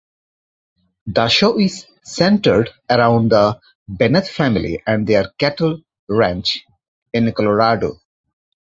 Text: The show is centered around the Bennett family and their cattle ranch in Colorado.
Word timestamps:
The 1.05 1.27
show 1.27 1.59
is 1.59 1.85
centered 2.03 2.71
around 2.89 3.29
the 3.29 3.59
Bennett 3.87 4.25
family 4.25 4.81
and 4.87 5.05
their 5.05 5.29
cattle 5.37 5.83
ranch 6.09 6.65
in 7.13 7.31
Colorado. 7.33 7.99